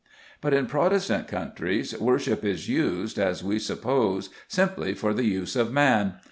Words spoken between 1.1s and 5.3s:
countries worship is used, as we suppose, simply for the